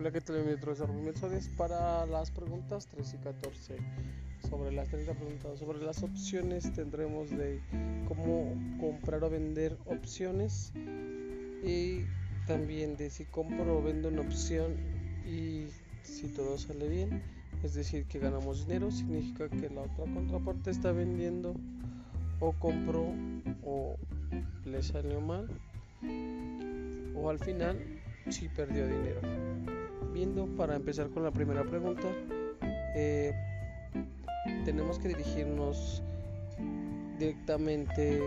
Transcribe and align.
Hola, 0.00 0.12
¿qué 0.12 0.22
tal? 0.22 0.36
Bienvenidos 0.36 0.80
a 0.80 1.56
para 1.58 2.06
las 2.06 2.30
preguntas 2.30 2.86
3 2.86 3.16
y 3.16 3.16
14. 3.18 3.76
Sobre 4.48 4.72
las 4.72 4.88
30 4.88 5.12
preguntas, 5.12 5.58
sobre 5.58 5.78
las 5.82 6.02
opciones 6.02 6.72
tendremos 6.72 7.28
de 7.28 7.60
cómo 8.08 8.54
comprar 8.80 9.22
o 9.24 9.28
vender 9.28 9.76
opciones 9.84 10.72
y 11.62 12.06
también 12.46 12.96
de 12.96 13.10
si 13.10 13.26
compro 13.26 13.76
o 13.76 13.82
vendo 13.82 14.08
una 14.08 14.22
opción 14.22 14.74
y 15.26 15.66
si 16.02 16.28
todo 16.28 16.56
sale 16.56 16.88
bien, 16.88 17.22
es 17.62 17.74
decir, 17.74 18.06
que 18.06 18.20
ganamos 18.20 18.66
dinero, 18.66 18.90
significa 18.90 19.50
que 19.50 19.68
la 19.68 19.82
otra 19.82 20.06
contraparte 20.14 20.70
está 20.70 20.92
vendiendo 20.92 21.54
o 22.40 22.52
compró 22.52 23.04
o 23.62 23.98
le 24.64 24.82
salió 24.82 25.20
mal 25.20 25.46
o 27.14 27.28
al 27.28 27.38
final 27.38 27.76
si 28.30 28.48
perdió 28.48 28.86
dinero. 28.86 29.79
Viendo 30.12 30.46
para 30.56 30.76
empezar 30.76 31.08
con 31.10 31.22
la 31.22 31.30
primera 31.30 31.64
pregunta, 31.64 32.08
eh, 32.94 33.32
tenemos 34.64 34.98
que 34.98 35.08
dirigirnos 35.08 36.02
directamente 37.18 38.20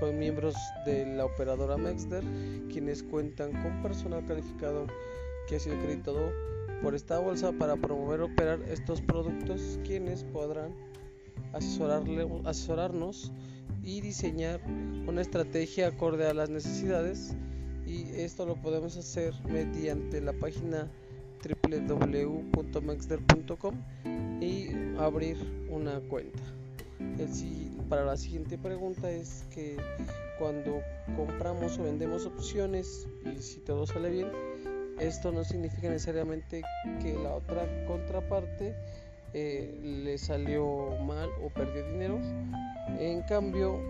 con 0.00 0.18
miembros 0.18 0.54
de 0.86 1.06
la 1.14 1.26
operadora 1.26 1.76
Mexter, 1.76 2.24
quienes 2.72 3.02
cuentan 3.02 3.52
con 3.62 3.82
personal 3.82 4.24
calificado 4.26 4.86
que 5.48 5.56
ha 5.56 5.60
sido 5.60 5.76
acreditado 5.76 6.32
por 6.82 6.94
esta 6.94 7.18
bolsa 7.18 7.52
para 7.52 7.76
promover 7.76 8.22
operar 8.22 8.60
estos 8.62 9.00
productos, 9.02 9.78
quienes 9.84 10.24
podrán 10.24 10.74
asesorarle, 11.52 12.26
asesorarnos 12.44 13.30
y 13.82 14.00
diseñar 14.00 14.60
una 15.06 15.20
estrategia 15.20 15.88
acorde 15.88 16.26
a 16.26 16.34
las 16.34 16.48
necesidades 16.48 17.36
y 17.90 18.08
esto 18.14 18.46
lo 18.46 18.54
podemos 18.54 18.96
hacer 18.96 19.34
mediante 19.48 20.20
la 20.20 20.32
página 20.32 20.88
www.mexder.com 21.68 23.74
y 24.40 24.68
abrir 24.96 25.36
una 25.68 25.98
cuenta. 26.00 26.40
El, 27.18 27.28
para 27.88 28.04
la 28.04 28.16
siguiente 28.16 28.56
pregunta 28.58 29.10
es 29.10 29.44
que 29.52 29.76
cuando 30.38 30.80
compramos 31.16 31.76
o 31.78 31.82
vendemos 31.82 32.26
opciones 32.26 33.08
y 33.24 33.42
si 33.42 33.58
todo 33.60 33.86
sale 33.86 34.10
bien, 34.10 34.28
esto 35.00 35.32
no 35.32 35.42
significa 35.42 35.88
necesariamente 35.88 36.62
que 37.02 37.14
la 37.14 37.34
otra 37.34 37.66
contraparte 37.86 38.76
eh, 39.32 39.76
le 39.82 40.16
salió 40.18 40.90
mal 41.04 41.28
o 41.42 41.50
perdió 41.50 41.84
dinero. 41.86 42.20
En 42.98 43.22
cambio, 43.22 43.80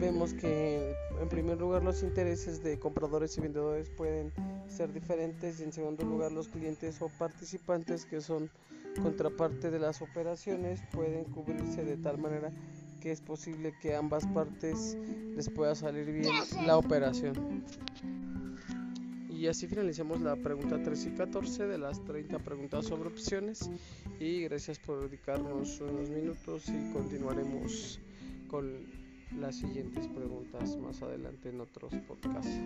vemos 0.00 0.32
que 0.34 0.94
en 1.20 1.28
primer 1.28 1.58
lugar 1.58 1.82
los 1.82 2.02
intereses 2.02 2.62
de 2.62 2.78
compradores 2.78 3.36
y 3.38 3.40
vendedores 3.40 3.88
pueden 3.90 4.32
ser 4.68 4.92
diferentes 4.92 5.60
y 5.60 5.64
en 5.64 5.72
segundo 5.72 6.04
lugar 6.04 6.32
los 6.32 6.48
clientes 6.48 7.00
o 7.00 7.08
participantes 7.18 8.04
que 8.06 8.20
son 8.20 8.50
contraparte 9.02 9.70
de 9.70 9.78
las 9.78 10.02
operaciones 10.02 10.80
pueden 10.92 11.24
cubrirse 11.24 11.84
de 11.84 11.96
tal 11.96 12.18
manera 12.18 12.50
que 13.00 13.12
es 13.12 13.20
posible 13.20 13.74
que 13.82 13.94
ambas 13.94 14.26
partes 14.28 14.96
les 15.36 15.50
pueda 15.50 15.74
salir 15.74 16.10
bien 16.10 16.32
la 16.66 16.78
operación. 16.78 17.64
Y 19.28 19.46
así 19.48 19.66
finalizamos 19.66 20.22
la 20.22 20.36
pregunta 20.36 20.82
13 20.82 21.10
y 21.10 21.12
14 21.12 21.66
de 21.66 21.76
las 21.76 22.02
30 22.04 22.38
preguntas 22.38 22.86
sobre 22.86 23.08
opciones 23.10 23.68
y 24.18 24.40
gracias 24.44 24.78
por 24.78 25.02
dedicarnos 25.02 25.80
unos 25.80 26.08
minutos 26.08 26.64
y 26.68 26.92
continuaremos 26.92 28.00
con 28.48 29.03
las 29.40 29.56
siguientes 29.56 30.06
preguntas 30.08 30.76
más 30.76 31.02
adelante 31.02 31.48
en 31.48 31.60
otros 31.60 31.92
podcasts. 32.06 32.60